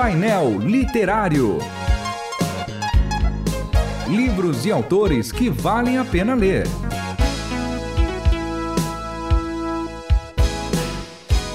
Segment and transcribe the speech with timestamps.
[0.00, 1.58] Painel Literário.
[4.08, 6.68] Livros e autores que valem a pena ler.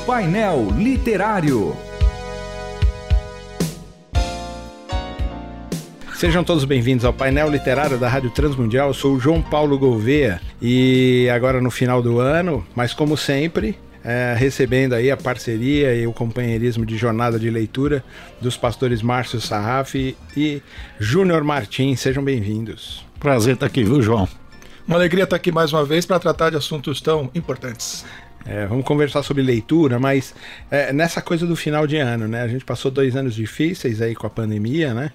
[0.05, 1.73] Painel Literário.
[6.13, 8.89] Sejam todos bem-vindos ao painel literário da Rádio Transmundial.
[8.89, 13.77] Eu sou o João Paulo Gouveia e agora no final do ano, mas como sempre,
[14.03, 18.03] é, recebendo aí a parceria e o companheirismo de jornada de leitura
[18.41, 20.61] dos pastores Márcio Sarraf e
[20.99, 21.99] Júnior Martins.
[22.01, 23.05] Sejam bem-vindos.
[23.19, 24.27] Prazer estar aqui, viu, João?
[24.85, 28.05] Uma alegria estar aqui mais uma vez para tratar de assuntos tão importantes.
[28.45, 30.35] É, vamos conversar sobre leitura, mas
[30.69, 32.41] é, nessa coisa do final de ano, né?
[32.41, 35.11] A gente passou dois anos difíceis aí com a pandemia, né?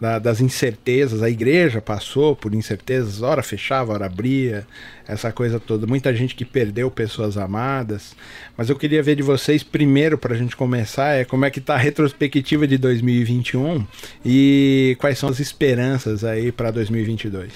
[0.00, 4.66] Da, das incertezas, a igreja passou por incertezas, hora fechava, hora abria,
[5.06, 5.86] essa coisa toda.
[5.86, 8.16] Muita gente que perdeu pessoas amadas.
[8.56, 11.60] Mas eu queria ver de vocês, primeiro, para a gente começar, é como é que
[11.60, 13.86] tá a retrospectiva de 2021
[14.26, 17.52] e quais são as esperanças aí para 2022.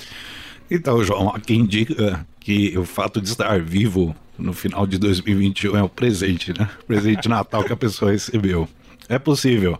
[0.71, 5.77] Então, João, há quem diga que o fato de estar vivo no final de 2021
[5.77, 6.69] é o presente, né?
[6.87, 8.69] Presente Natal que a pessoa recebeu.
[9.09, 9.79] É possível,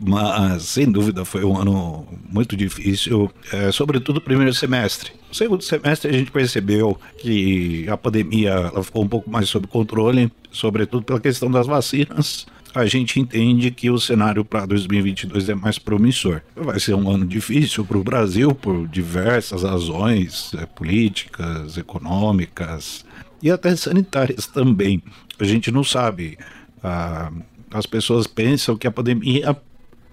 [0.00, 5.12] mas sem dúvida foi um ano muito difícil, é, sobretudo o primeiro semestre.
[5.28, 10.30] No segundo semestre a gente percebeu que a pandemia ficou um pouco mais sob controle,
[10.50, 12.46] sobretudo pela questão das vacinas.
[12.74, 16.40] A gente entende que o cenário para 2022 é mais promissor.
[16.56, 23.04] Vai ser um ano difícil para o Brasil por diversas razões é, políticas, econômicas,
[23.44, 25.02] e até sanitárias também.
[25.38, 26.38] A gente não sabe.
[26.82, 27.30] Ah,
[27.70, 29.54] as pessoas pensam que a pandemia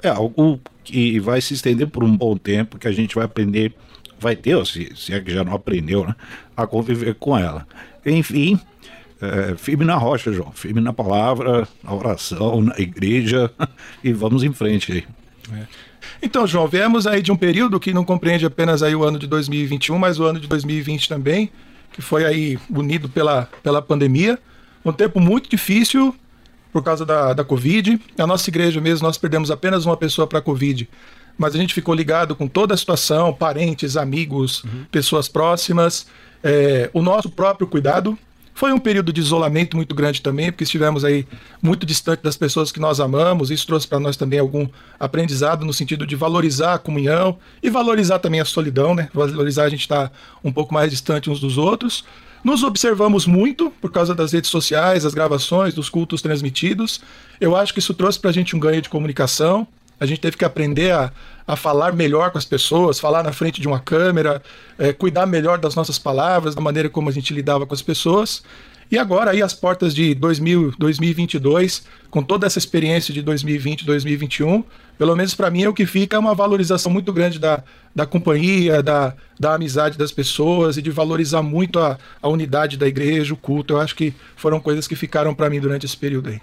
[0.03, 3.73] é algo que vai se estender por um bom tempo, que a gente vai aprender,
[4.19, 6.15] vai ter, se, se é que já não aprendeu, né,
[6.57, 7.65] a conviver com ela.
[8.05, 8.59] Enfim,
[9.21, 13.49] é, firme na rocha, João, firme na palavra, na oração, na igreja,
[14.03, 15.03] e vamos em frente aí.
[15.53, 15.67] É.
[16.21, 19.27] Então, João, viemos aí de um período que não compreende apenas aí o ano de
[19.27, 21.51] 2021, mas o ano de 2020 também,
[21.91, 24.39] que foi aí unido pela, pela pandemia.
[24.83, 26.15] Um tempo muito difícil
[26.71, 27.99] por causa da, da Covid.
[28.17, 30.87] A nossa igreja mesmo, nós perdemos apenas uma pessoa para a Covid,
[31.37, 34.85] mas a gente ficou ligado com toda a situação, parentes, amigos, uhum.
[34.91, 36.07] pessoas próximas,
[36.43, 38.17] é, o nosso próprio cuidado.
[38.53, 41.25] Foi um período de isolamento muito grande também, porque estivemos aí
[41.61, 43.49] muito distante das pessoas que nós amamos.
[43.49, 44.67] Isso trouxe para nós também algum
[44.99, 49.09] aprendizado no sentido de valorizar a comunhão e valorizar também a solidão, né?
[49.13, 52.03] Valorizar a gente estar tá um pouco mais distante uns dos outros.
[52.43, 56.99] Nos observamos muito por causa das redes sociais, das gravações, dos cultos transmitidos.
[57.39, 59.67] Eu acho que isso trouxe para a gente um ganho de comunicação.
[60.01, 61.11] A gente teve que aprender a,
[61.45, 64.41] a falar melhor com as pessoas, falar na frente de uma câmera,
[64.79, 68.41] é, cuidar melhor das nossas palavras, da maneira como a gente lidava com as pessoas.
[68.89, 74.63] E agora aí as portas de 2000, 2022, com toda essa experiência de 2020, 2021,
[74.97, 77.63] pelo menos para mim é o que fica uma valorização muito grande da,
[77.95, 82.87] da companhia, da, da amizade das pessoas e de valorizar muito a, a unidade da
[82.87, 83.75] igreja, o culto.
[83.75, 86.41] Eu acho que foram coisas que ficaram para mim durante esse período aí.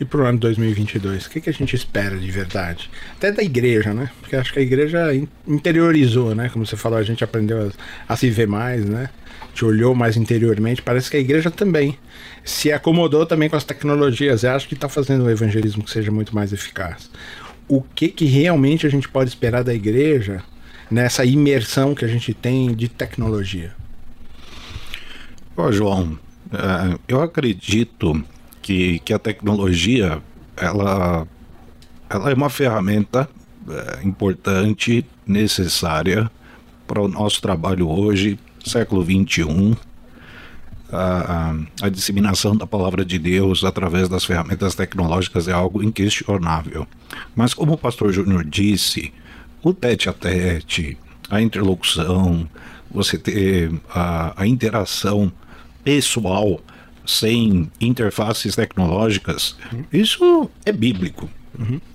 [0.00, 2.90] E para o ano 2022, o que, que a gente espera de verdade?
[3.16, 4.10] Até da igreja, né?
[4.20, 4.98] Porque acho que a igreja
[5.46, 6.48] interiorizou, né?
[6.48, 7.68] Como você falou, a gente aprendeu
[8.08, 9.10] a, a se ver mais, né?
[9.54, 10.82] Te olhou mais interiormente.
[10.82, 11.98] Parece que a igreja também
[12.44, 14.44] se acomodou também com as tecnologias.
[14.44, 17.10] Eu acho que está fazendo um evangelismo que seja muito mais eficaz.
[17.66, 20.42] O que, que realmente a gente pode esperar da igreja
[20.90, 23.72] nessa imersão que a gente tem de tecnologia?
[25.56, 26.18] Ô, João,
[26.52, 28.24] uh, eu acredito
[28.68, 30.22] que, que a tecnologia
[30.54, 31.26] ela,
[32.10, 33.26] ela é uma ferramenta
[33.66, 36.30] é, importante, necessária
[36.86, 39.74] para o nosso trabalho hoje, século 21.
[40.92, 46.86] A, a, disseminação da palavra de Deus através das ferramentas tecnológicas é algo inquestionável.
[47.34, 49.14] Mas, como o pastor Júnior disse,
[49.62, 50.98] o tete a tete,
[51.30, 52.46] a interlocução,
[52.90, 55.32] você ter a, a interação
[55.82, 56.60] pessoal
[57.08, 59.56] sem interfaces tecnológicas,
[59.90, 61.28] isso é bíblico,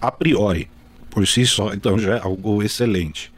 [0.02, 0.68] a priori,
[1.12, 3.32] por si só, então já é algo excelente.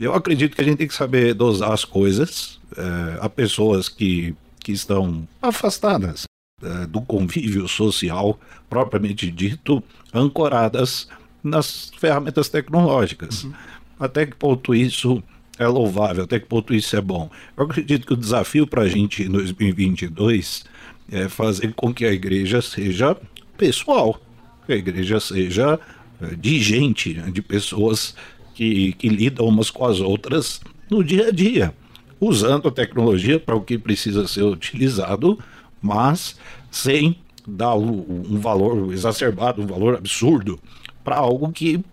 [0.00, 2.58] Eu acredito que a gente tem que saber dosar as coisas.
[2.76, 6.24] É, há pessoas que, que estão afastadas
[6.62, 11.06] é, do convívio social, propriamente dito, ancoradas
[11.42, 13.44] nas ferramentas tecnológicas.
[13.44, 13.52] Uhum.
[14.00, 15.22] Até que ponto isso
[15.58, 17.30] é louvável, até que ponto isso é bom.
[17.56, 20.64] Eu acredito que o desafio para a gente em 2022
[21.10, 23.16] é fazer com que a igreja seja
[23.56, 24.20] pessoal,
[24.66, 25.78] que a igreja seja
[26.20, 28.14] é, de gente, né, de pessoas
[28.54, 30.60] que, que lidam umas com as outras
[30.90, 31.74] no dia a dia,
[32.20, 35.38] usando a tecnologia para o que precisa ser utilizado,
[35.80, 36.36] mas
[36.70, 37.16] sem
[37.46, 40.58] dar um valor exacerbado, um valor absurdo
[41.02, 41.84] para algo que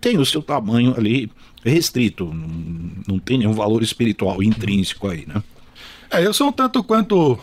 [0.00, 1.30] tem o seu tamanho ali
[1.64, 2.32] restrito,
[3.06, 5.42] não, tem nenhum valor espiritual intrínseco aí, né?
[6.10, 7.38] É, eu sou um tanto quanto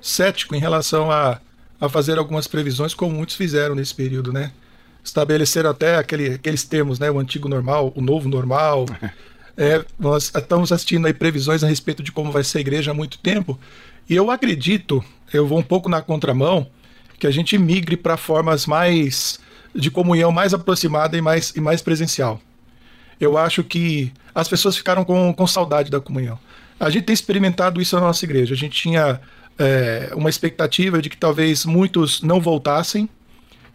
[0.00, 1.40] cético em relação a,
[1.80, 4.52] a fazer algumas previsões, como muitos fizeram nesse período, né?
[5.02, 7.10] Estabeleceram até aquele, aqueles termos, né?
[7.10, 8.86] O antigo normal, o novo normal.
[9.56, 12.94] É, nós estamos assistindo aí previsões a respeito de como vai ser a igreja há
[12.94, 13.60] muito tempo.
[14.08, 15.04] E eu acredito,
[15.34, 16.66] eu vou um pouco na contramão,
[17.18, 19.38] que a gente migre para formas mais
[19.74, 22.40] de comunhão mais aproximada e mais, e mais presencial.
[23.20, 26.38] Eu acho que as pessoas ficaram com, com saudade da comunhão.
[26.78, 28.54] A gente tem experimentado isso na nossa igreja.
[28.54, 29.20] A gente tinha
[29.60, 33.06] é, uma expectativa de que talvez muitos não voltassem,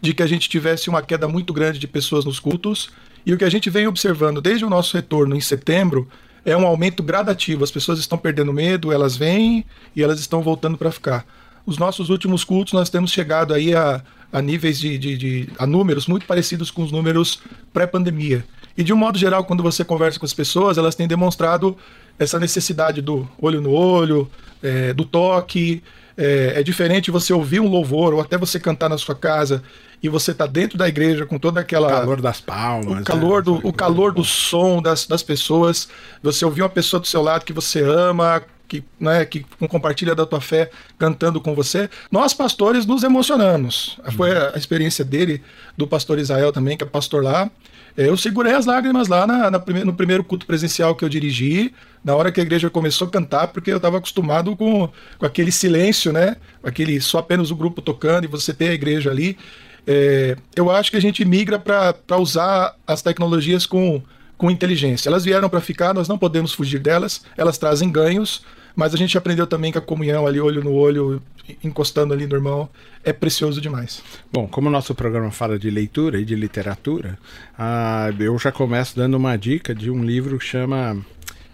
[0.00, 2.90] de que a gente tivesse uma queda muito grande de pessoas nos cultos.
[3.24, 6.08] E o que a gente vem observando desde o nosso retorno em setembro
[6.44, 7.62] é um aumento gradativo.
[7.62, 11.24] As pessoas estão perdendo medo, elas vêm e elas estão voltando para ficar.
[11.64, 14.02] Os nossos últimos cultos nós temos chegado aí a,
[14.32, 17.40] a níveis de, de, de, a números muito parecidos com os números
[17.72, 18.44] pré-pandemia.
[18.76, 21.76] E de um modo geral, quando você conversa com as pessoas, elas têm demonstrado
[22.18, 24.30] essa necessidade do olho no olho,
[24.62, 25.82] é, do toque.
[26.18, 29.62] É, é, diferente você ouvir um louvor ou até você cantar na sua casa
[30.02, 33.42] e você tá dentro da igreja com toda aquela o calor das palmas, o calor
[33.42, 35.88] do, o calor do som das, das pessoas,
[36.22, 40.26] você ouvir uma pessoa do seu lado que você ama, que, né, que compartilha da
[40.26, 41.88] tua fé cantando com você.
[42.10, 43.98] Nós, pastores, nos emocionamos.
[44.04, 44.12] Uhum.
[44.12, 45.42] Foi a, experiência dele,
[45.76, 47.50] do pastor Israel também, que é pastor lá.
[47.96, 51.08] É, eu segurei as lágrimas lá na, na prime no primeiro culto presencial que eu
[51.08, 51.72] dirigi,
[52.04, 55.50] na hora que a igreja começou a cantar, porque eu estava acostumado com, com aquele
[55.50, 56.36] silêncio, né?
[56.62, 59.38] Aquele só apenas o grupo tocando e você ter a igreja ali.
[59.86, 64.02] É, eu acho que a gente migra para usar as tecnologias com,
[64.36, 65.08] com inteligência.
[65.08, 68.44] Elas vieram para ficar, nós não podemos fugir delas, elas trazem ganhos,
[68.74, 71.22] mas a gente aprendeu também que a comunhão ali, olho no olho,
[71.64, 72.68] encostando ali no irmão,
[73.02, 74.02] é precioso demais.
[74.30, 77.18] Bom, como o nosso programa fala de leitura e de literatura,
[77.58, 80.98] ah, eu já começo dando uma dica de um livro que chama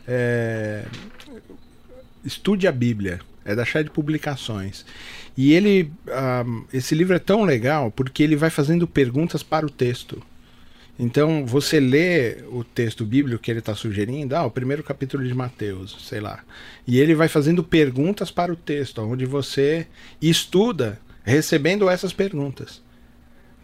[0.06, 0.84] é,
[2.24, 3.20] Estude a Bíblia.
[3.44, 4.86] É da de Publicações.
[5.36, 9.70] E ele, ah, esse livro é tão legal porque ele vai fazendo perguntas para o
[9.70, 10.22] texto.
[10.98, 15.34] Então, você lê o texto bíblico que ele está sugerindo, ah, o primeiro capítulo de
[15.34, 16.40] Mateus, sei lá.
[16.86, 19.86] E ele vai fazendo perguntas para o texto, onde você
[20.20, 22.82] estuda recebendo essas perguntas.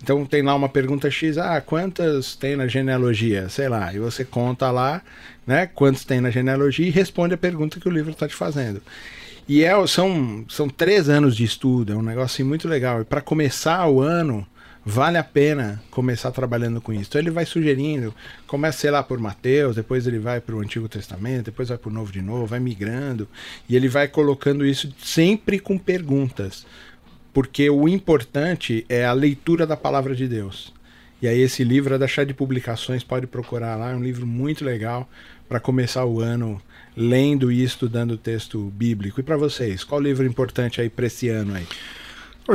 [0.02, 3.48] Então tem lá uma pergunta X, ah, quantas tem na genealogia?
[3.48, 5.02] Sei lá, e você conta lá,
[5.46, 8.80] né, quantos tem na genealogia e responde a pergunta que o livro está te fazendo.
[9.48, 13.00] E é, são, são três anos de estudo, é um negócio assim, muito legal.
[13.00, 14.46] E para começar o ano,
[14.88, 17.10] vale a pena começar trabalhando com isso.
[17.10, 18.14] Então ele vai sugerindo,
[18.46, 21.90] começa, sei lá, por Mateus, depois ele vai para o Antigo Testamento, depois vai para
[21.90, 23.28] o Novo de novo, vai migrando,
[23.68, 26.66] e ele vai colocando isso sempre com perguntas.
[27.34, 30.72] Porque o importante é a leitura da palavra de Deus.
[31.20, 34.26] E aí esse livro é da Chá de Publicações, pode procurar lá, é um livro
[34.26, 35.06] muito legal
[35.46, 36.62] para começar o ano
[36.96, 39.20] lendo e estudando o texto bíblico.
[39.20, 41.66] E para vocês, qual livro importante aí para esse ano aí?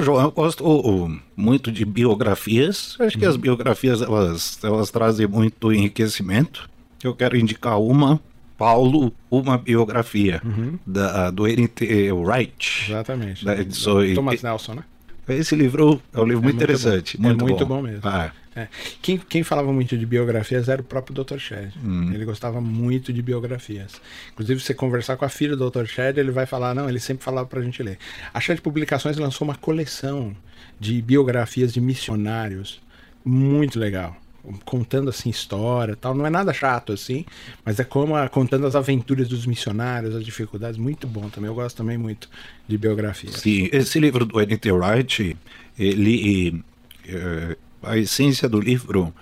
[0.02, 2.96] João, eu gosto oh, muito de biografias.
[3.00, 3.42] Acho que as uhum.
[3.42, 6.70] biografias elas, elas trazem muito enriquecimento.
[7.04, 8.20] Eu quero indicar uma,
[8.58, 10.80] Paulo, uma biografia uhum.
[10.86, 12.12] da, do N.T.
[12.12, 12.92] Wright.
[12.92, 13.46] Exatamente.
[13.46, 14.84] Da edição, Thomas Nelson, né?
[15.28, 17.18] Esse livro é um livro é muito, muito interessante.
[17.18, 17.24] Bom.
[17.24, 18.02] Muito é muito bom, bom mesmo.
[18.04, 18.32] Ah.
[18.56, 18.68] É.
[19.02, 21.40] Quem, quem falava muito de biografias era o próprio Dr.
[21.40, 21.74] Shed.
[21.84, 22.12] Hum.
[22.14, 24.00] Ele gostava muito de biografias.
[24.32, 25.86] Inclusive, você conversar com a filha do Dr.
[25.86, 27.98] Shed, ele vai falar, não, ele sempre falava pra gente ler.
[28.32, 30.36] A Shed Publicações lançou uma coleção
[30.80, 32.80] de biografias de missionários
[33.26, 34.23] muito legal
[34.66, 37.26] contando assim história tal não é nada chato assim
[37.66, 41.56] mas é como a, contando as aventuras dos missionários as dificuldades muito bom também eu
[41.56, 42.30] gosto também muito
[42.68, 44.72] de biografia sim esse livro do N.T.
[44.72, 45.38] Wright
[45.80, 46.64] ele
[47.08, 49.14] é, a essência do livro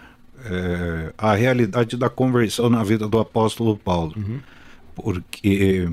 [0.46, 4.14] é a realidade da conversão na vida do apóstolo Paulo.
[4.16, 4.40] Uhum.
[4.96, 5.88] Porque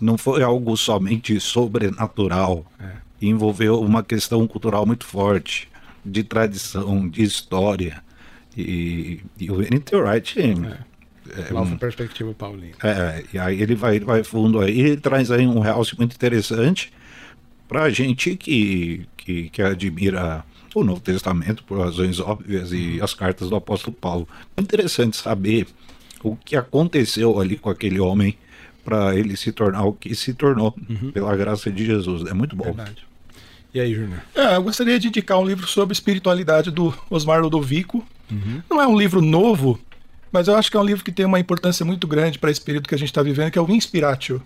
[0.00, 2.92] não foi algo somente sobrenatural, é.
[3.20, 5.68] envolveu uma questão cultural muito forte,
[6.04, 8.02] de tradição, de história.
[8.56, 9.96] E, e o N.T.
[9.96, 10.90] Wright é.
[11.38, 12.74] É, Nova um, perspectiva paulina.
[12.82, 16.92] É, e aí ele vai, vai fundo aí, ele traz aí um realce muito interessante
[17.68, 23.14] para a gente que, que, que admira o Novo Testamento, por razões óbvias, e as
[23.14, 24.28] cartas do apóstolo Paulo.
[24.56, 25.66] É interessante saber
[26.22, 28.36] o que aconteceu ali com aquele homem
[28.84, 31.12] para ele se tornar o que se tornou, uhum.
[31.12, 32.28] pela graça de Jesus.
[32.28, 32.64] É muito bom.
[32.64, 33.06] Verdade.
[33.72, 34.20] E aí, Júnior?
[34.34, 38.04] É, eu gostaria de indicar um livro sobre espiritualidade do Osmar Ludovico.
[38.30, 38.62] Uhum.
[38.70, 39.78] Não é um livro novo,
[40.32, 42.60] mas eu acho que é um livro que tem uma importância muito grande para esse
[42.60, 44.42] período que a gente está vivendo, que é o Inspiratio.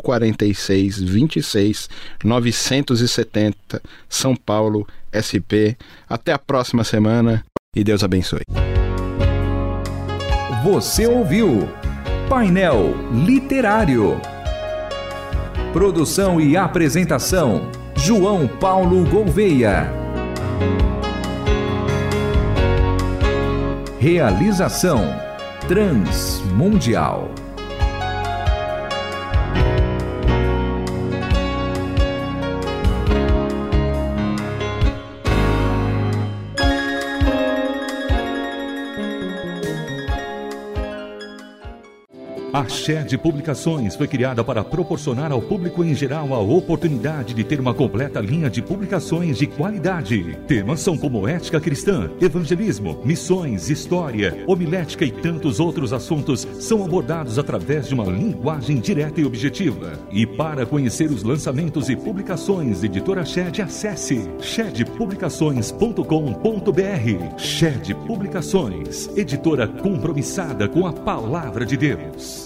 [0.00, 1.90] 046 26
[2.24, 5.76] 970, São Paulo SP.
[6.08, 7.44] Até a próxima semana
[7.74, 8.42] e Deus abençoe.
[10.62, 11.68] Você ouviu
[12.28, 14.20] Painel Literário.
[15.72, 19.92] Produção e apresentação: João Paulo Gouveia.
[23.98, 25.02] Realização
[25.66, 27.45] Transmundial.
[42.56, 47.60] A Shed Publicações foi criada para proporcionar ao público em geral a oportunidade de ter
[47.60, 50.38] uma completa linha de publicações de qualidade.
[50.46, 57.38] Temas são como ética cristã, evangelismo, missões, história, homilética e tantos outros assuntos são abordados
[57.38, 59.92] através de uma linguagem direta e objetiva.
[60.10, 67.36] E para conhecer os lançamentos e publicações Editora Shed, acesse shedpublicações.com.br.
[67.36, 72.45] Shed Publicações, editora compromissada com a palavra de Deus.